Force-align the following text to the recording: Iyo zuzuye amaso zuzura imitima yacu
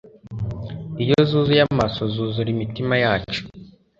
Iyo 1.03 1.17
zuzuye 1.29 1.61
amaso 1.69 2.01
zuzura 2.13 2.49
imitima 2.55 2.95
yacu 3.03 3.41